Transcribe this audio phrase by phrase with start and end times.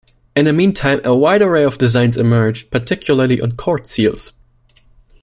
[0.35, 4.33] In the meantime, a wide array of designs emerged, particularly on court seals.